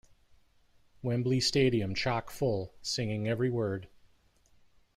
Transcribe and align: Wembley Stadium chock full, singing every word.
Wembley 1.03 1.39
Stadium 1.39 1.93
chock 1.93 2.31
full, 2.31 2.73
singing 2.81 3.27
every 3.27 3.51
word. 3.51 3.87